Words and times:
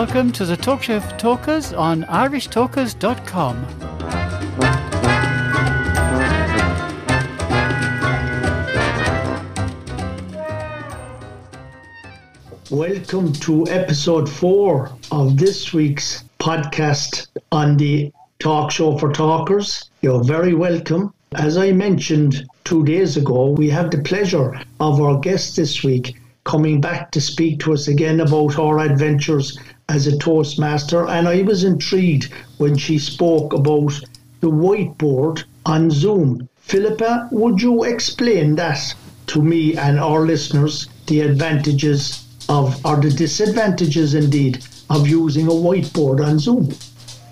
Welcome 0.00 0.32
to 0.32 0.46
the 0.46 0.56
Talk 0.56 0.82
Show 0.84 0.98
for 0.98 1.14
Talkers 1.18 1.74
on 1.74 2.04
irishtalkers.com. 2.04 3.66
Welcome 12.70 13.32
to 13.34 13.68
episode 13.68 14.26
four 14.26 14.90
of 15.12 15.36
this 15.36 15.74
week's 15.74 16.24
podcast 16.38 17.26
on 17.52 17.76
the 17.76 18.10
Talk 18.38 18.70
Show 18.70 18.96
for 18.96 19.12
Talkers. 19.12 19.90
You're 20.00 20.24
very 20.24 20.54
welcome. 20.54 21.12
As 21.34 21.58
I 21.58 21.72
mentioned 21.72 22.46
two 22.64 22.86
days 22.86 23.18
ago, 23.18 23.50
we 23.50 23.68
have 23.68 23.90
the 23.90 24.00
pleasure 24.00 24.62
of 24.80 24.98
our 24.98 25.18
guest 25.18 25.56
this 25.56 25.84
week 25.84 26.16
coming 26.44 26.80
back 26.80 27.10
to 27.10 27.20
speak 27.20 27.60
to 27.60 27.74
us 27.74 27.86
again 27.86 28.20
about 28.20 28.58
our 28.58 28.80
adventures 28.80 29.58
as 29.90 30.06
a 30.06 30.16
Toastmaster. 30.16 31.06
And 31.08 31.26
I 31.26 31.42
was 31.42 31.64
intrigued 31.64 32.32
when 32.58 32.76
she 32.76 32.98
spoke 32.98 33.52
about 33.52 33.92
the 34.40 34.50
whiteboard 34.50 35.44
on 35.66 35.90
Zoom. 35.90 36.48
Philippa, 36.60 37.28
would 37.32 37.60
you 37.60 37.84
explain 37.84 38.54
that 38.56 38.94
to 39.26 39.42
me 39.42 39.76
and 39.76 39.98
our 39.98 40.20
listeners, 40.20 40.88
the 41.06 41.20
advantages 41.20 42.24
of, 42.48 42.84
or 42.86 42.96
the 42.96 43.10
disadvantages 43.10 44.14
indeed, 44.14 44.64
of 44.88 45.08
using 45.08 45.46
a 45.46 45.50
whiteboard 45.50 46.24
on 46.24 46.38
Zoom? 46.38 46.72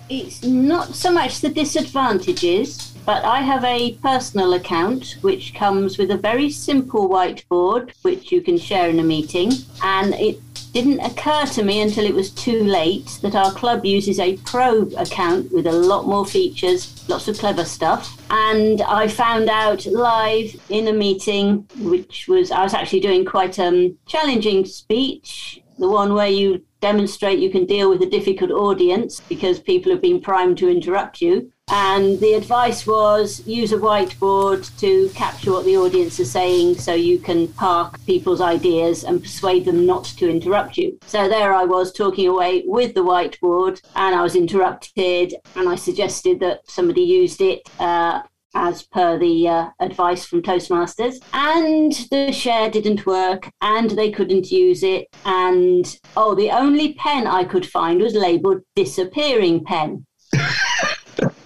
It's 0.09 0.43
not 0.43 0.95
so 0.95 1.11
much 1.11 1.39
the 1.39 1.49
disadvantages, 1.49 2.93
but 3.05 3.23
I 3.23 3.41
have 3.41 3.63
a 3.63 3.93
personal 4.01 4.53
account 4.53 5.17
which 5.21 5.53
comes 5.53 5.97
with 5.97 6.11
a 6.11 6.17
very 6.17 6.49
simple 6.49 7.07
whiteboard 7.09 7.91
which 8.01 8.31
you 8.31 8.41
can 8.41 8.57
share 8.57 8.89
in 8.89 8.99
a 8.99 9.03
meeting. 9.03 9.51
And 9.83 10.13
it 10.15 10.41
didn't 10.73 10.99
occur 10.99 11.45
to 11.45 11.63
me 11.63 11.81
until 11.81 12.05
it 12.05 12.13
was 12.13 12.31
too 12.31 12.63
late 12.63 13.19
that 13.21 13.35
our 13.35 13.51
club 13.51 13.85
uses 13.85 14.19
a 14.19 14.37
pro 14.37 14.83
account 14.97 15.51
with 15.51 15.67
a 15.67 15.71
lot 15.71 16.07
more 16.07 16.25
features, 16.25 17.03
lots 17.07 17.27
of 17.27 17.37
clever 17.37 17.65
stuff. 17.65 18.21
And 18.29 18.81
I 18.81 19.07
found 19.07 19.49
out 19.49 19.85
live 19.85 20.55
in 20.69 20.87
a 20.87 20.93
meeting, 20.93 21.67
which 21.79 22.27
was, 22.27 22.51
I 22.51 22.63
was 22.63 22.73
actually 22.73 22.99
doing 22.99 23.25
quite 23.25 23.57
a 23.57 23.67
um, 23.67 23.97
challenging 24.05 24.65
speech, 24.65 25.61
the 25.77 25.89
one 25.89 26.13
where 26.13 26.27
you 26.27 26.63
demonstrate 26.81 27.39
you 27.39 27.49
can 27.49 27.65
deal 27.65 27.89
with 27.89 28.01
a 28.01 28.09
difficult 28.09 28.51
audience 28.51 29.21
because 29.21 29.59
people 29.59 29.91
have 29.91 30.01
been 30.01 30.21
primed 30.21 30.57
to 30.57 30.69
interrupt 30.69 31.21
you. 31.21 31.51
And 31.71 32.19
the 32.19 32.33
advice 32.33 32.87
was 32.87 33.45
use 33.45 33.71
a 33.71 33.77
whiteboard 33.77 34.75
to 34.79 35.09
capture 35.09 35.51
what 35.51 35.65
the 35.65 35.77
audience 35.77 36.19
is 36.19 36.31
saying 36.31 36.75
so 36.75 36.93
you 36.93 37.19
can 37.19 37.47
park 37.49 38.03
people's 38.05 38.41
ideas 38.41 39.03
and 39.03 39.21
persuade 39.21 39.65
them 39.65 39.85
not 39.85 40.05
to 40.05 40.29
interrupt 40.29 40.77
you. 40.77 40.97
So 41.05 41.29
there 41.29 41.53
I 41.53 41.65
was 41.65 41.93
talking 41.93 42.27
away 42.27 42.63
with 42.65 42.95
the 42.95 43.03
whiteboard 43.03 43.81
and 43.95 44.15
I 44.15 44.23
was 44.23 44.35
interrupted 44.35 45.35
and 45.55 45.69
I 45.69 45.75
suggested 45.75 46.39
that 46.39 46.61
somebody 46.69 47.01
used 47.01 47.41
it. 47.41 47.61
Uh, 47.79 48.21
as 48.55 48.83
per 48.83 49.17
the 49.19 49.47
uh, 49.47 49.69
advice 49.79 50.25
from 50.25 50.41
Toastmasters. 50.41 51.21
And 51.33 51.93
the 52.09 52.31
share 52.31 52.69
didn't 52.69 53.05
work 53.05 53.49
and 53.61 53.91
they 53.91 54.11
couldn't 54.11 54.51
use 54.51 54.83
it. 54.83 55.07
And 55.25 55.99
oh, 56.17 56.35
the 56.35 56.49
only 56.51 56.93
pen 56.93 57.27
I 57.27 57.43
could 57.43 57.65
find 57.65 58.01
was 58.01 58.15
labeled 58.15 58.61
disappearing 58.75 59.63
pen. 59.63 60.05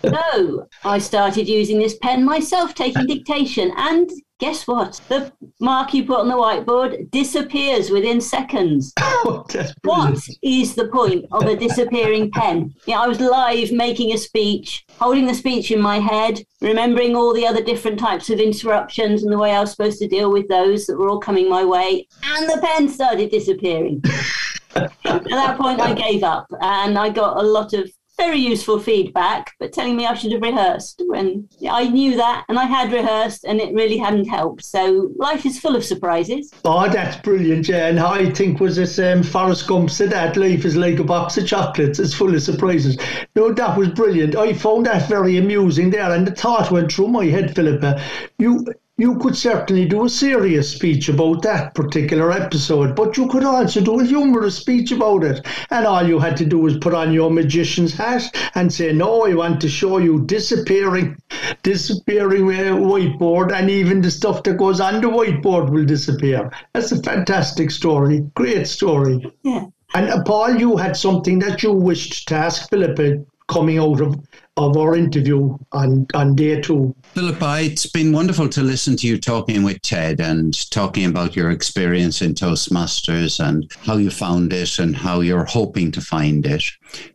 So 0.06 0.68
I 0.84 0.98
started 1.00 1.48
using 1.48 1.80
this 1.80 1.98
pen 1.98 2.24
myself, 2.24 2.74
taking 2.74 3.06
dictation. 3.06 3.72
And 3.78 4.10
guess 4.40 4.68
what? 4.68 5.00
The 5.08 5.32
mark 5.60 5.94
you 5.94 6.06
put 6.06 6.20
on 6.20 6.28
the 6.28 6.36
whiteboard 6.36 7.10
disappears 7.12 7.90
within 7.90 8.20
seconds. 8.20 8.94
Oh, 9.00 9.46
What 9.84 10.20
is 10.42 10.76
the 10.76 10.88
point 10.90 11.26
of 11.32 11.44
a 11.44 11.56
disappearing 11.56 12.32
pen? 12.32 12.74
Yeah, 12.86 13.00
I 13.00 13.08
was 13.08 13.20
live 13.20 13.72
making 13.72 14.14
a 14.14 14.18
speech, 14.18 14.86
holding 15.00 15.28
the 15.28 15.34
speech 15.34 15.72
in 15.72 15.82
my 15.82 16.00
head, 16.00 16.44
remembering 16.62 17.16
all 17.16 17.34
the 17.34 17.48
other 17.48 17.64
different 17.64 18.00
types 18.00 18.30
of 18.30 18.40
interruptions 18.40 19.24
and 19.24 19.32
the 19.32 19.38
way 19.38 19.52
I 19.52 19.62
was 19.62 19.72
supposed 19.72 20.00
to 20.00 20.08
deal 20.08 20.32
with 20.32 20.48
those 20.50 20.88
that 20.88 20.98
were 20.98 21.10
all 21.10 21.20
coming 21.20 21.50
my 21.50 21.64
way, 21.64 22.08
and 22.24 22.50
the 22.50 22.60
pen 22.62 22.90
started 22.90 23.32
disappearing. 23.32 24.02
At 24.76 24.92
that 25.06 25.58
point, 25.60 25.80
I 25.80 25.94
gave 25.94 26.24
up, 26.24 26.48
and 26.60 26.98
I 26.98 27.10
got 27.10 27.38
a 27.38 27.44
lot 27.44 27.74
of 27.74 27.90
very 28.18 28.38
useful 28.38 28.80
feedback, 28.80 29.54
but 29.60 29.74
telling 29.74 29.96
me 29.96 30.06
I 30.06 30.14
should 30.14 30.32
have 30.32 30.42
rehearsed 30.42 31.02
when 31.08 31.48
I 31.70 31.88
knew 31.90 32.16
that 32.18 32.46
and 32.48 32.60
I 32.60 32.66
had 32.66 32.92
rehearsed 32.92 33.44
and 33.44 33.60
it 33.60 33.74
really 33.74 33.98
hadn't 33.98 34.26
helped. 34.26 34.64
So 34.64 35.12
life 35.18 35.46
is 35.46 35.60
full 35.60 35.76
of 35.76 35.84
surprises. 35.84 36.52
Oh, 36.64 36.88
that's 36.90 37.18
brilliant, 37.18 37.68
yeah. 37.68 37.88
And 37.88 38.00
I 38.00 38.30
think 38.32 38.60
was 38.60 38.76
this 38.76 39.00
um, 39.00 39.24
Forrest 39.24 39.68
Gump 39.68 39.90
said 39.90 40.12
that 40.12 40.38
life 40.38 40.66
is 40.66 40.76
like 40.76 41.00
a 41.00 41.04
box 41.04 41.38
of 41.38 41.48
chocolates. 41.48 42.00
It's 42.00 42.14
full 42.14 42.34
of 42.34 42.42
surprises. 42.44 42.98
No, 43.36 43.52
that 43.54 43.78
was 43.78 43.90
brilliant. 43.90 44.36
I 44.36 44.54
found 44.54 44.86
that 44.86 45.10
very 45.10 45.38
amusing 45.38 45.90
there, 45.90 46.12
and 46.12 46.28
the 46.28 46.32
thought 46.32 46.72
went 46.72 46.92
through 46.92 47.08
my 47.08 47.26
head, 47.26 47.56
Philippa. 47.56 48.02
You 48.38 48.66
you 48.96 49.18
could 49.18 49.36
certainly 49.36 49.86
do 49.86 50.06
a 50.06 50.10
serious 50.10 50.72
speech 50.72 51.10
about 51.10 51.42
that 51.42 51.74
particular 51.74 52.32
episode, 52.32 52.96
but 52.96 53.18
you 53.18 53.28
could 53.28 53.44
also 53.44 53.82
do 53.82 54.00
a 54.00 54.06
humorous 54.06 54.58
speech 54.58 54.92
about 54.92 55.24
it. 55.24 55.44
And 55.72 55.88
all 55.88 56.08
you 56.08 56.20
had 56.20 56.38
to 56.38 56.46
do 56.46 56.60
was 56.60 56.78
put 56.78 56.94
on 56.94 57.12
your 57.12 57.32
magician's 57.32 57.94
hat 57.94 58.30
and 58.54 58.72
say, 58.72 58.94
"No, 58.94 59.26
I 59.26 59.34
want 59.34 59.62
to 59.62 59.70
show 59.70 59.98
you 59.98 60.24
disappearing, 60.26 61.18
disappearing 61.64 62.44
uh, 62.44 62.76
whiteboard, 62.76 63.52
and 63.52 63.68
even 63.68 64.02
the 64.02 64.12
stuff 64.12 64.44
that 64.44 64.58
goes 64.58 64.80
on 64.80 65.02
the 65.02 65.08
whiteboard 65.08 65.72
will 65.72 65.86
disappear." 65.86 66.52
That's 66.74 66.92
a 66.92 67.02
fantastic 67.02 67.72
story. 67.72 68.28
Great 68.36 68.68
story. 68.68 69.26
Yeah. 69.42 69.66
And 69.96 70.10
uh, 70.10 70.24
Paul, 70.24 70.56
you 70.58 70.78
had 70.78 70.96
something 70.96 71.40
that 71.40 71.64
you 71.64 71.72
wished 71.72 72.28
to 72.28 72.36
ask 72.36 72.70
Philippa 72.70 73.26
coming 73.54 73.78
out 73.78 74.02
of, 74.02 74.20
of 74.58 74.76
our 74.78 74.96
interview 74.96 75.56
on, 75.72 76.08
on 76.14 76.36
day 76.36 76.60
two. 76.60 76.96
Philippa, 77.14 77.60
it's 77.62 77.86
been 77.86 78.12
wonderful 78.12 78.50
to 78.50 78.64
listen 78.64 78.98
to 78.98 79.08
you 79.08 79.20
talking 79.20 79.64
with 79.64 79.82
Ted 79.84 80.20
and 80.20 80.70
talking 80.72 81.06
about 81.06 81.36
your 81.36 81.52
experience 81.52 82.22
in 82.22 82.34
Toastmasters 82.34 83.40
and 83.40 83.72
how 83.86 83.98
you 83.98 84.10
found 84.10 84.52
it 84.52 84.80
and 84.80 84.96
how 84.96 85.22
you're 85.22 85.46
hoping 85.46 85.92
to 85.92 86.02
find 86.02 86.46
it. 86.46 86.64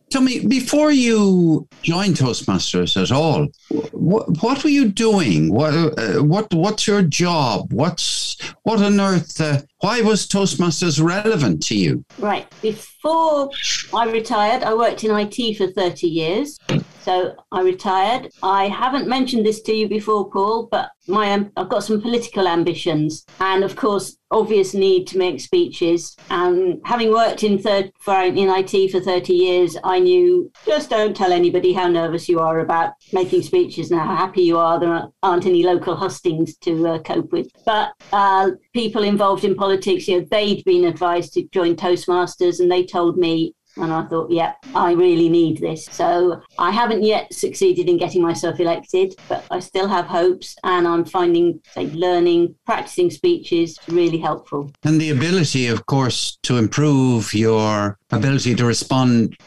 Tell 0.09 0.21
me, 0.21 0.39
before 0.39 0.91
you 0.91 1.67
joined 1.83 2.15
Toastmasters 2.15 2.99
at 2.99 3.11
all, 3.11 3.47
what, 3.91 4.41
what 4.41 4.63
were 4.63 4.69
you 4.71 4.89
doing? 4.89 5.53
What, 5.53 5.73
uh, 5.99 6.23
what, 6.23 6.51
what's 6.51 6.87
your 6.87 7.03
job? 7.03 7.71
What's, 7.71 8.37
what 8.63 8.81
on 8.81 8.99
earth, 8.99 9.39
uh, 9.39 9.61
why 9.81 10.01
was 10.01 10.27
Toastmasters 10.27 11.03
relevant 11.03 11.61
to 11.67 11.75
you? 11.75 12.03
Right. 12.17 12.47
Before 12.63 13.51
I 13.93 14.09
retired, 14.09 14.63
I 14.63 14.73
worked 14.73 15.03
in 15.03 15.11
IT 15.11 15.57
for 15.57 15.67
30 15.67 16.07
years. 16.07 16.57
So 17.01 17.35
I 17.51 17.61
retired. 17.61 18.29
I 18.43 18.67
haven't 18.67 19.07
mentioned 19.07 19.45
this 19.45 19.61
to 19.63 19.73
you 19.73 19.87
before, 19.87 20.29
Paul, 20.29 20.67
but 20.71 20.91
my 21.07 21.31
um, 21.31 21.51
I've 21.55 21.69
got 21.69 21.83
some 21.83 22.01
political 22.01 22.47
ambitions, 22.47 23.25
and 23.39 23.63
of 23.63 23.75
course, 23.75 24.17
obvious 24.31 24.73
need 24.73 25.07
to 25.07 25.17
make 25.17 25.39
speeches. 25.39 26.15
And 26.29 26.79
having 26.85 27.11
worked 27.11 27.43
in 27.43 27.57
third 27.57 27.91
for 27.99 28.21
in 28.21 28.49
IT 28.49 28.91
for 28.91 28.99
30 28.99 29.33
years, 29.33 29.77
I 29.83 29.99
knew 29.99 30.51
just 30.65 30.89
don't 30.89 31.15
tell 31.15 31.31
anybody 31.31 31.73
how 31.73 31.87
nervous 31.87 32.29
you 32.29 32.39
are 32.39 32.59
about 32.59 32.93
making 33.11 33.41
speeches 33.41 33.91
and 33.91 33.99
how 33.99 34.15
happy 34.15 34.43
you 34.43 34.57
are. 34.57 34.79
There 34.79 35.07
aren't 35.23 35.45
any 35.45 35.63
local 35.63 35.95
hustings 35.95 36.57
to 36.57 36.87
uh, 36.87 36.99
cope 36.99 37.31
with. 37.31 37.47
But 37.65 37.91
uh, 38.13 38.51
people 38.73 39.03
involved 39.03 39.43
in 39.43 39.55
politics, 39.55 40.07
you 40.07 40.19
know, 40.19 40.27
they'd 40.29 40.63
been 40.63 40.85
advised 40.85 41.33
to 41.33 41.47
join 41.51 41.75
Toastmasters, 41.75 42.59
and 42.59 42.71
they 42.71 42.85
told 42.85 43.17
me 43.17 43.55
and 43.79 43.91
I 43.91 44.05
thought, 44.05 44.29
yeah, 44.29 44.53
I 44.75 44.91
really 44.91 45.29
need 45.29 45.59
this. 45.59 45.85
So 45.85 46.41
I 46.57 46.71
haven't 46.71 47.03
yet 47.03 47.33
succeeded 47.33 47.89
in 47.89 47.97
getting 47.97 48.21
myself 48.21 48.59
elected, 48.59 49.15
but 49.27 49.45
I 49.51 49.59
still 49.59 49.87
have 49.87 50.05
hopes. 50.05 50.55
And 50.63 50.87
I'm 50.87 51.05
finding, 51.05 51.61
say, 51.71 51.87
learning, 51.87 52.55
practicing 52.65 53.09
speeches 53.09 53.77
really 53.87 54.17
helpful. 54.17 54.71
And 54.83 54.99
the 54.99 55.09
ability, 55.11 55.67
of 55.67 55.85
course, 55.85 56.37
to 56.43 56.57
improve 56.57 57.33
your 57.33 57.97
ability 58.11 58.55
to 58.55 58.65
respond 58.65 59.37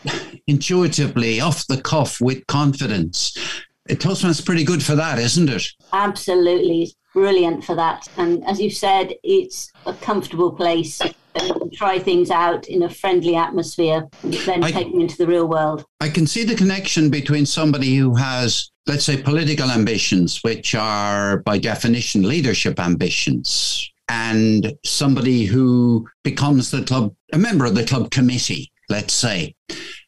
intuitively, 0.46 1.40
off 1.40 1.66
the 1.66 1.80
cuff, 1.80 2.20
with 2.20 2.46
confidence. 2.46 3.36
Toastmasters 3.88 4.30
is 4.30 4.40
pretty 4.40 4.64
good 4.64 4.82
for 4.82 4.94
that, 4.94 5.18
isn't 5.18 5.48
it? 5.48 5.66
Absolutely. 5.92 6.94
Brilliant 7.14 7.64
for 7.64 7.74
that. 7.76 8.08
And 8.16 8.44
as 8.46 8.60
you 8.60 8.70
said, 8.70 9.14
it's 9.22 9.70
a 9.86 9.92
comfortable 9.94 10.52
place. 10.52 10.98
that 10.98 11.46
you 11.46 11.54
can 11.54 11.70
Try 11.70 11.98
things 11.98 12.30
out 12.30 12.68
in 12.68 12.82
a 12.82 12.90
friendly 12.90 13.36
atmosphere 13.36 14.06
then 14.22 14.62
I- 14.62 14.70
take 14.70 14.92
them 14.92 15.00
into 15.00 15.16
the 15.16 15.26
real 15.26 15.48
world. 15.48 15.84
I 16.00 16.10
can 16.10 16.26
see 16.26 16.44
the 16.44 16.54
connection 16.54 17.08
between 17.08 17.46
somebody 17.46 17.96
who 17.96 18.14
has, 18.16 18.70
let's 18.86 19.04
say, 19.04 19.16
political 19.22 19.70
ambitions, 19.70 20.40
which 20.42 20.74
are 20.74 21.38
by 21.38 21.58
definition 21.58 22.28
leadership 22.28 22.78
ambitions, 22.78 23.90
and 24.08 24.74
somebody 24.84 25.46
who 25.46 26.06
becomes 26.22 26.70
the 26.70 26.82
club, 26.82 27.14
a 27.32 27.38
member 27.38 27.64
of 27.64 27.74
the 27.74 27.84
club 27.84 28.10
committee, 28.10 28.70
let's 28.90 29.14
say. 29.14 29.54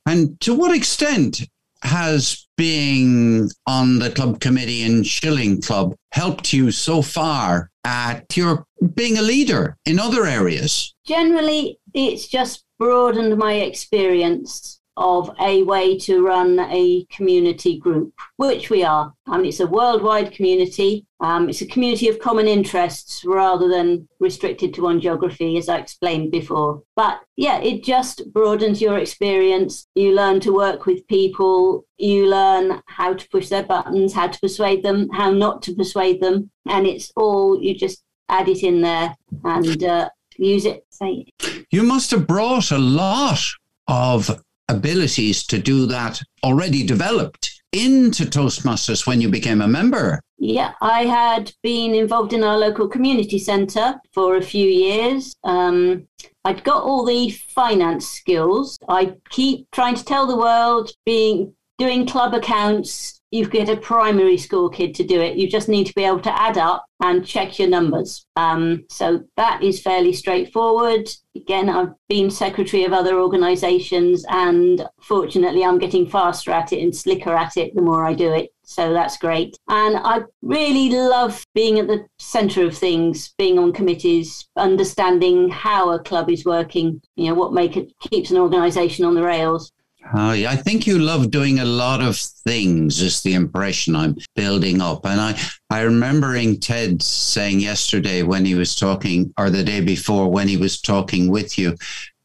And 0.07 0.39
to 0.41 0.55
what 0.55 0.77
extent 0.77 1.49
has 1.85 2.47
being 2.57 3.51
on 3.67 3.99
the 3.99 4.11
club 4.11 4.41
committee 4.41 4.83
in 4.83 5.03
Shilling 5.03 5.61
Club 5.61 5.95
helped 6.13 6.53
you 6.53 6.71
so 6.71 7.03
far 7.03 7.71
at 7.85 8.37
your 8.37 8.65
being 8.95 9.19
a 9.19 9.23
leader 9.23 9.77
in 9.85 9.99
other 9.99 10.27
areas? 10.27 10.95
Generally, 11.07 11.79
it's 11.93 12.27
just 12.27 12.65
broadened 12.79 13.37
my 13.37 13.55
experience 13.55 14.81
of 14.97 15.31
a 15.41 15.63
way 15.65 15.99
to 15.99 16.25
run 16.25 16.61
a 16.61 17.05
community 17.11 17.79
group, 17.79 18.13
which 18.37 18.71
we 18.71 18.85
are. 18.85 19.13
I 19.27 19.37
mean, 19.37 19.47
it's 19.47 19.61
a 19.61 19.67
worldwide 19.67 20.33
community. 20.33 21.07
Um, 21.21 21.49
it's 21.49 21.63
a 21.63 21.67
community 21.67 22.09
of 22.09 22.19
common 22.19 22.47
interests 22.47 23.25
rather 23.25 23.69
than 23.69 24.09
restricted 24.21 24.75
to 24.75 24.83
one 24.83 25.01
geography, 25.01 25.57
as 25.57 25.69
I 25.69 25.79
explained 25.79 26.31
before. 26.31 26.83
But 26.95 27.21
yeah, 27.37 27.59
it 27.61 27.83
just 27.83 28.33
broadens 28.33 28.81
your 28.81 28.99
experience. 28.99 29.87
You 29.95 30.15
learn 30.15 30.41
to 30.41 30.55
work 30.55 30.87
with 30.87 31.07
people. 31.09 31.85
You 31.99 32.27
learn 32.29 32.83
how 32.87 33.15
to 33.15 33.29
push 33.31 33.49
their 33.49 33.63
buttons, 33.65 34.13
how 34.13 34.29
to 34.29 34.41
persuade 34.41 34.83
them, 34.83 35.09
how 35.11 35.31
not 35.31 35.63
to 35.63 35.75
persuade 35.75 36.21
them. 36.21 36.51
And 36.69 36.87
it's 36.87 37.11
all, 37.17 37.61
you 37.61 37.75
just 37.77 38.05
add 38.29 38.49
it 38.49 38.63
in 38.63 38.81
there 38.81 39.17
and 39.45 39.83
uh, 39.83 40.09
use 40.37 40.67
it. 40.67 40.87
Say 40.91 41.27
it. 41.27 41.67
You 41.71 41.83
must 41.83 42.11
have 42.13 42.27
brought 42.27 42.71
a 42.71 42.79
lot 42.79 43.41
of 43.89 44.31
abilities 44.69 45.47
to 45.47 45.59
do 45.59 45.87
that 45.87 46.21
already 46.43 46.85
developed 46.85 47.63
into 47.73 48.25
Toastmasters 48.25 49.07
when 49.07 49.21
you 49.21 49.29
became 49.29 49.61
a 49.61 49.69
member? 49.69 50.21
Yeah, 50.39 50.73
I 50.81 51.07
had 51.07 51.53
been 51.63 51.95
involved 51.95 52.33
in 52.33 52.45
our 52.45 52.59
local 52.59 52.89
community 52.89 53.39
centre 53.39 53.95
for 54.13 54.37
a 54.37 54.43
few 54.43 54.69
years. 54.69 55.35
Um, 55.45 56.07
I'd 56.45 56.65
got 56.65 56.83
all 56.83 57.05
the 57.05 57.31
finance 57.31 58.07
skills. 58.07 58.79
I 58.89 59.15
keep 59.31 59.71
trying 59.73 59.95
to 59.95 60.05
tell 60.05 60.27
the 60.27 60.37
world, 60.37 60.91
being 61.07 61.55
doing 61.79 62.07
club 62.07 62.35
accounts, 62.35 63.21
you 63.31 63.49
get 63.49 63.69
a 63.69 63.77
primary 63.77 64.39
school 64.39 64.69
kid 64.69 64.95
to 64.95 65.05
do 65.05 65.21
it. 65.21 65.37
You 65.37 65.49
just 65.49 65.69
need 65.69 65.89
to 65.89 65.95
be 65.95 66.05
able 66.05 66.21
to 66.21 66.41
add 66.41 66.57
up 66.57 66.87
and 67.03 67.27
check 67.27 67.59
your 67.59 67.69
numbers. 67.69 68.27
Um, 68.37 68.85
so 68.89 69.25
that 69.37 69.61
is 69.61 69.83
fairly 69.83 70.13
straightforward. 70.13 71.11
Again, 71.35 71.69
I've 71.69 71.95
been 72.09 72.31
secretary 72.31 72.85
of 72.85 72.93
other 72.93 73.19
organisations, 73.19 74.25
and 74.29 74.87
fortunately, 75.01 75.65
I'm 75.65 75.79
getting 75.79 76.09
faster 76.09 76.53
at 76.53 76.73
it 76.73 76.81
and 76.81 76.95
slicker 76.95 77.35
at 77.35 77.57
it 77.57 77.75
the 77.75 77.83
more 77.83 78.05
I 78.05 78.15
do 78.15 78.33
it. 78.33 78.55
So 78.63 78.93
that's 78.93 79.19
great. 79.19 79.59
And 79.69 79.97
I 79.97 80.21
really 80.41 80.89
love 80.91 81.45
being 81.55 81.79
at 81.79 81.87
the 81.87 82.07
centre 82.19 82.65
of 82.65 82.77
things, 82.77 83.35
being 83.37 83.59
on 83.59 83.73
committees, 83.73 84.49
understanding 84.57 85.51
how 85.51 85.91
a 85.91 85.99
club 85.99 86.31
is 86.31 86.45
working, 86.45 87.03
you 87.17 87.29
know, 87.29 87.35
what 87.35 87.53
make 87.53 87.77
it 87.77 87.93
keeps 87.99 88.31
an 88.31 88.39
organisation 88.39 89.05
on 89.05 89.15
the 89.15 89.23
rails. 89.23 89.73
Uh, 90.13 90.31
I 90.47 90.57
think 90.57 90.87
you 90.87 90.99
love 90.99 91.31
doing 91.31 91.61
a 91.61 91.65
lot 91.65 92.03
of 92.03 92.17
things, 92.17 93.01
is 93.01 93.23
the 93.23 93.35
impression 93.35 93.97
I'm 93.97 94.17
building 94.37 94.81
up. 94.81 95.07
And 95.07 95.21
I, 95.21 95.41
I 95.71 95.81
remembering 95.81 96.61
Ted 96.61 97.03
saying 97.03 97.61
yesterday 97.61 98.23
when 98.23 98.45
he 98.45 98.55
was 98.55 98.77
talking, 98.77 99.33
or 99.39 99.51
the 99.51 99.65
day 99.65 99.81
before 99.81 100.31
when 100.31 100.47
he 100.47 100.57
was 100.57 100.81
talking 100.81 101.31
with 101.31 101.59
you, 101.59 101.77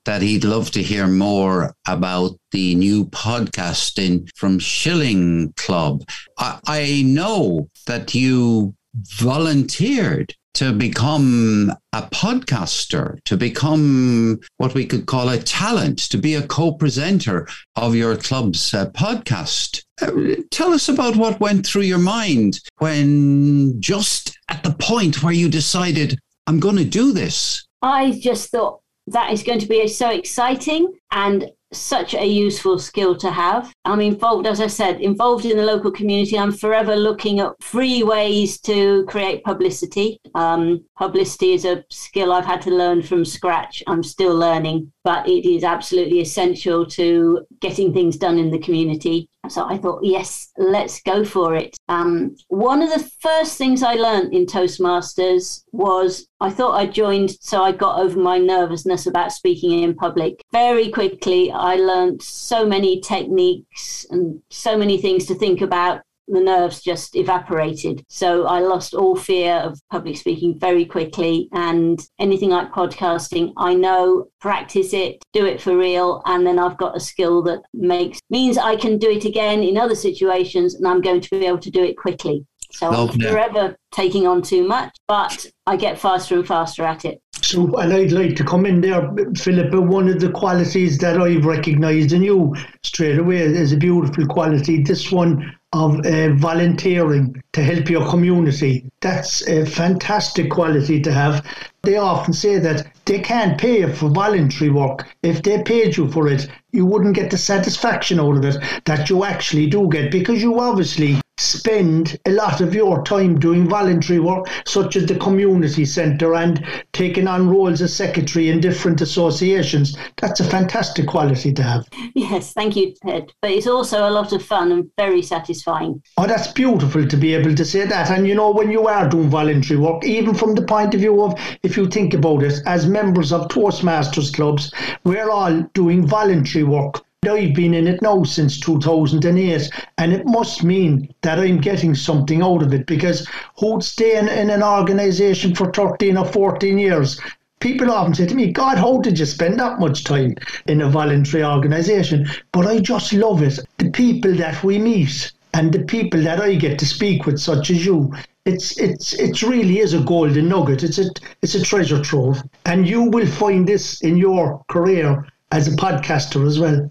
that 0.06 0.22
he'd 0.22 0.44
love 0.44 0.72
to 0.72 0.84
hear 0.84 1.08
more 1.08 1.74
about 1.88 2.38
the 2.52 2.76
new 2.76 3.06
podcasting 3.06 4.30
from 4.36 4.60
Shilling 4.60 5.54
Club. 5.56 6.04
I, 6.38 6.60
I 6.66 7.04
know 7.06 7.70
that 7.86 8.14
you 8.14 8.76
volunteered 8.94 10.36
to 10.60 10.74
become 10.74 11.72
a 11.94 12.02
podcaster, 12.02 13.24
to 13.24 13.38
become 13.38 14.38
what 14.58 14.74
we 14.74 14.86
could 14.86 15.06
call 15.06 15.30
a 15.30 15.38
talent, 15.38 16.00
to 16.00 16.18
be 16.18 16.36
a 16.36 16.46
co 16.46 16.74
presenter 16.74 17.48
of 17.78 17.96
your 17.96 18.18
club's 18.18 18.74
uh, 18.74 18.88
podcast. 18.88 19.86
Uh, 20.02 20.42
tell 20.52 20.74
us 20.74 20.90
about 20.90 21.16
what 21.16 21.40
went 21.40 21.66
through 21.66 21.84
your 21.84 21.98
mind 21.98 22.60
when 22.80 23.80
just 23.80 24.38
at 24.50 24.62
the 24.64 24.74
point 24.74 25.24
where 25.24 25.32
you 25.32 25.48
decided, 25.48 26.20
I'm 26.46 26.60
going 26.60 26.76
to 26.76 26.84
do 26.84 27.14
this. 27.14 27.66
I 27.82 28.20
just 28.20 28.52
thought 28.52 28.82
that 29.08 29.32
is 29.32 29.44
going 29.44 29.60
to 29.60 29.66
be 29.66 29.88
so 29.88 30.10
exciting 30.10 30.94
and 31.14 31.50
such 31.72 32.14
a 32.14 32.26
useful 32.26 32.80
skill 32.80 33.16
to 33.18 33.32
have. 33.32 33.74
I'm 33.86 34.02
involved, 34.02 34.48
as 34.48 34.60
I 34.62 34.68
said, 34.68 35.02
involved 35.02 35.46
in 35.46 35.58
the 35.58 35.66
local 35.66 35.92
community. 35.92 36.38
I'm 36.38 36.52
forever 36.52 36.96
looking 36.96 37.40
at 37.40 37.62
free 37.62 38.04
ways 38.04 38.60
to 38.62 39.06
create 39.06 39.44
publicity. 39.44 40.20
Um, 40.36 40.84
publicity 40.98 41.54
is 41.54 41.66
a 41.66 41.84
skill 41.90 42.32
I've 42.32 42.46
had 42.46 42.62
to 42.64 42.72
learn 42.72 43.02
from 43.02 43.24
scratch. 43.24 43.84
I'm 43.88 44.04
still 44.04 44.36
learning, 44.36 44.92
but 45.04 45.28
it 45.28 45.48
is 45.48 45.64
absolutely 45.64 46.20
essential 46.20 46.86
to 46.86 47.46
getting 47.62 47.94
things 47.94 48.18
done 48.18 48.38
in 48.38 48.52
the 48.52 48.60
community. 48.60 49.30
So 49.48 49.66
I 49.68 49.78
thought, 49.78 50.04
yes, 50.04 50.52
let's 50.58 51.02
go 51.02 51.24
for 51.24 51.56
it. 51.56 51.78
Um, 51.88 52.36
one 52.50 52.82
of 52.82 52.90
the 52.90 53.10
first 53.22 53.58
things 53.58 53.82
I 53.82 53.94
learned 53.94 54.34
in 54.34 54.46
Toastmasters 54.46 55.64
was 55.72 56.28
I 56.42 56.50
thought 56.50 56.76
I 56.76 56.86
joined, 56.86 57.32
so 57.40 57.64
I 57.64 57.72
got 57.72 58.00
over 58.00 58.20
my 58.20 58.38
nervousness 58.38 59.08
about 59.08 59.32
speaking 59.32 59.84
in 59.84 59.96
public. 59.96 60.42
Very 60.52 60.90
quickly, 60.90 61.52
I 61.52 61.76
learned 61.76 62.22
so 62.22 62.66
many 62.66 63.00
techniques 63.00 64.06
and 64.10 64.42
so 64.50 64.78
many 64.78 65.02
things 65.02 65.26
to 65.28 65.36
think 65.36 65.62
about 65.62 66.02
the 66.30 66.40
nerves 66.40 66.82
just 66.82 67.16
evaporated. 67.16 68.04
So 68.10 68.46
I 68.46 68.60
lost 68.60 68.94
all 68.94 69.16
fear 69.16 69.56
of 69.56 69.80
public 69.90 70.18
speaking 70.18 70.58
very 70.58 70.86
quickly. 70.86 71.50
And 71.54 72.00
anything 72.20 72.50
like 72.50 72.72
podcasting, 72.72 73.54
I 73.58 73.74
know, 73.74 74.28
practice 74.40 74.94
it, 74.94 75.24
do 75.34 75.46
it 75.46 75.62
for 75.62 75.78
real. 75.78 76.22
And 76.26 76.46
then 76.46 76.60
I've 76.60 76.78
got 76.78 76.96
a 76.96 77.00
skill 77.00 77.42
that 77.44 77.62
makes 77.74 78.20
means 78.30 78.58
I 78.58 78.76
can 78.76 78.98
do 78.98 79.10
it 79.10 79.26
again 79.26 79.64
in 79.64 79.78
other 79.78 79.96
situations 79.96 80.76
and 80.76 80.88
I'm 80.88 81.02
going 81.02 81.22
to 81.22 81.30
be 81.30 81.46
able 81.46 81.60
to 81.60 81.72
do 81.72 81.84
it 81.84 81.98
quickly. 81.98 82.46
So 82.72 82.92
I'm 82.92 83.20
forever 83.20 83.76
taking 83.92 84.28
on 84.28 84.44
too 84.44 84.68
much, 84.68 84.96
but 85.08 85.48
I 85.66 85.76
get 85.76 85.98
faster 85.98 86.36
and 86.36 86.46
faster 86.46 86.84
at 86.84 87.04
it. 87.04 87.20
So, 87.42 87.76
and 87.78 87.94
I'd 87.94 88.12
like 88.12 88.36
to 88.38 88.44
come 88.44 88.66
in 88.66 88.82
there, 88.82 89.10
Philippa. 89.36 89.80
One 89.80 90.10
of 90.10 90.20
the 90.20 90.32
qualities 90.32 90.98
that 91.00 91.20
I've 91.20 91.46
recognised 91.46 92.12
in 92.12 92.24
you 92.24 92.56
straight 92.84 93.18
away 93.18 93.38
is 93.38 93.74
a 93.74 93.78
beautiful 93.78 94.26
quality. 94.28 94.84
This 94.84 95.12
one 95.12 95.56
of 95.72 96.04
uh, 96.06 96.34
volunteering 96.34 97.42
to 97.54 97.64
help 97.64 97.90
your 97.90 98.10
community. 98.10 98.90
That's 99.02 99.48
a 99.48 99.66
fantastic 99.66 100.50
quality 100.50 101.00
to 101.02 101.12
have. 101.12 101.46
They 101.84 101.98
often 101.98 102.34
say 102.34 102.58
that 102.60 102.88
they 103.06 103.20
can't 103.20 103.60
pay 103.60 103.92
for 103.94 104.10
voluntary 104.10 104.72
work. 104.72 105.08
If 105.22 105.44
they 105.44 105.62
paid 105.64 105.96
you 105.96 106.12
for 106.12 106.28
it, 106.28 106.48
you 106.72 106.86
wouldn't 106.86 107.16
get 107.16 107.30
the 107.30 107.38
satisfaction 107.38 108.20
out 108.20 108.38
of 108.38 108.46
it 108.46 108.58
that 108.86 109.10
you 109.10 109.24
actually 109.24 109.68
do 109.68 109.88
get 109.90 110.12
because 110.12 110.42
you 110.42 110.60
obviously 110.60 111.20
spend 111.40 112.20
a 112.26 112.32
lot 112.32 112.62
of 112.62 112.76
your 112.76 113.04
time 113.04 113.40
doing 113.40 113.68
voluntary 113.68 114.20
work, 114.20 114.48
such 114.66 114.96
as 114.96 115.06
the 115.06 115.16
community 115.16 115.86
centre 115.86 116.36
and 116.36 116.64
taking 116.94 117.28
on 117.28 117.50
roles 117.50 117.82
as 117.82 117.96
secretary 117.96 118.50
in 118.50 118.60
different 118.60 119.02
associations. 119.02 119.98
That's 120.18 120.40
a 120.40 120.44
fantastic 120.44 121.08
quality 121.08 121.54
to 121.54 121.64
have. 121.64 121.88
Yes, 122.14 122.54
thank 122.54 122.76
you, 122.76 122.94
Ted. 123.06 123.32
But 123.42 123.52
it's 123.52 123.68
also 123.68 124.08
a 124.08 124.12
lot 124.12 124.34
of 124.34 124.44
fun 124.44 124.72
and 124.72 124.90
very 124.98 125.22
satisfying. 125.22 126.02
Oh, 126.18 126.28
that's 126.28 126.52
beautiful 126.52 127.08
to 127.08 127.18
be 127.18 127.34
able 127.34 127.56
to 127.56 127.66
say 127.66 127.86
that. 127.86 128.10
And 128.10 128.28
you 128.28 128.36
know, 128.36 128.52
when 128.52 128.72
you 128.72 128.88
are 128.88 129.08
doing 129.08 129.30
voluntary 129.30 129.80
work, 129.80 130.04
even 130.06 130.36
from 130.36 130.56
the 130.56 130.64
point 130.64 130.94
of 130.94 131.00
view 131.00 131.24
of, 131.24 131.40
if 131.64 131.78
you 131.78 131.88
think 131.88 132.14
about 132.14 132.44
it, 132.44 132.60
as 132.66 132.88
members 132.88 133.32
of 133.32 133.48
Toastmasters 133.48 134.34
clubs, 134.34 134.72
we're 135.04 135.30
all 135.30 135.62
doing 135.74 136.06
voluntary 136.06 136.64
work 136.64 137.06
I've 137.28 137.54
been 137.54 137.74
in 137.74 137.86
it 137.86 138.02
now 138.02 138.24
since 138.24 138.62
2008, 138.62 139.70
and 139.98 140.14
it 140.14 140.26
must 140.26 140.64
mean 140.64 141.14
that 141.22 141.38
I'm 141.38 141.60
getting 141.60 141.94
something 141.94 142.42
out 142.42 142.64
of 142.64 142.74
it 142.74 142.86
because 142.86 143.28
who'd 143.58 143.84
stay 143.84 144.18
in, 144.18 144.30
in 144.30 144.50
an 144.50 144.64
organisation 144.64 145.54
for 145.54 145.70
13 145.70 146.16
or 146.16 146.24
14 146.24 146.78
years? 146.78 147.20
People 147.60 147.92
often 147.92 148.14
say 148.14 148.26
to 148.26 148.36
me, 148.36 148.54
God, 148.54 148.78
how 148.78 149.02
did 149.02 149.20
you 149.20 149.26
spend 149.26 149.60
that 149.60 149.82
much 149.82 150.06
time 150.06 150.36
in 150.68 150.80
a 150.80 150.90
voluntary 150.90 151.44
organisation? 151.44 152.26
But 152.54 152.68
I 152.68 152.80
just 152.80 153.12
love 153.12 153.44
it. 153.44 153.60
The 153.80 153.92
people 153.92 154.34
that 154.36 154.64
we 154.64 154.80
meet 154.80 155.34
and 155.54 155.74
the 155.74 155.84
people 155.84 156.22
that 156.22 156.40
I 156.40 156.56
get 156.56 156.80
to 156.80 156.86
speak 156.86 157.26
with, 157.26 157.38
such 157.38 157.70
as 157.70 157.86
you, 157.86 158.14
it's 158.46 158.80
it's 158.80 159.12
it 159.12 159.44
really 159.44 159.80
is 159.80 159.94
a 159.94 160.00
golden 160.00 160.48
nugget. 160.48 160.84
It's 160.84 161.00
a 161.00 161.10
it's 161.42 161.56
a 161.56 161.62
treasure 161.62 162.02
trove, 162.02 162.42
and 162.66 162.88
you 162.88 163.04
will 163.04 163.28
find 163.28 163.68
this 163.68 164.00
in 164.00 164.16
your 164.16 164.64
career 164.70 165.28
as 165.52 165.68
a 165.68 165.72
podcaster 165.72 166.48
as 166.48 166.60
well. 166.60 166.90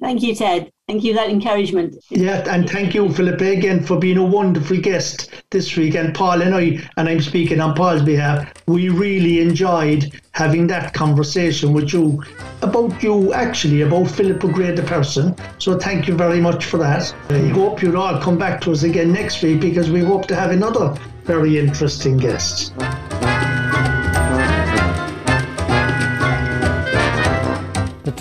Thank 0.00 0.22
you, 0.22 0.34
Ted. 0.34 0.72
Thank 0.88 1.04
you 1.04 1.12
for 1.12 1.20
that 1.20 1.30
encouragement. 1.30 1.96
Yeah, 2.10 2.44
and 2.50 2.68
thank 2.68 2.94
you, 2.94 3.12
Philippa, 3.12 3.44
again 3.44 3.82
for 3.84 3.98
being 3.98 4.18
a 4.18 4.24
wonderful 4.24 4.78
guest 4.78 5.30
this 5.50 5.76
week. 5.76 5.94
And 5.94 6.14
Paul 6.14 6.42
and 6.42 6.54
I, 6.54 6.80
and 6.96 7.08
I'm 7.08 7.20
speaking 7.20 7.60
on 7.60 7.74
Paul's 7.74 8.02
behalf, 8.02 8.52
we 8.66 8.88
really 8.88 9.40
enjoyed 9.40 10.12
having 10.32 10.66
that 10.66 10.92
conversation 10.92 11.72
with 11.72 11.92
you 11.92 12.22
about 12.62 13.02
you, 13.02 13.32
actually, 13.32 13.82
about 13.82 14.10
Philippa 14.10 14.48
Gray, 14.48 14.72
the 14.72 14.82
person. 14.82 15.36
So 15.58 15.78
thank 15.78 16.08
you 16.08 16.14
very 16.14 16.40
much 16.40 16.64
for 16.64 16.78
that. 16.78 17.14
I 17.30 17.48
hope 17.48 17.82
you'll 17.82 17.98
all 17.98 18.20
come 18.20 18.38
back 18.38 18.60
to 18.62 18.72
us 18.72 18.82
again 18.82 19.12
next 19.12 19.42
week 19.42 19.60
because 19.60 19.90
we 19.90 20.00
hope 20.00 20.26
to 20.26 20.34
have 20.34 20.50
another 20.50 20.94
very 21.24 21.58
interesting 21.58 22.16
guest. 22.16 22.72